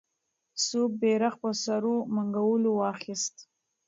څوک 0.65 0.89
بیرغ 1.01 1.33
په 1.41 1.49
سرو 1.63 1.95
منګولو 2.15 2.71
واخیست؟ 2.75 3.35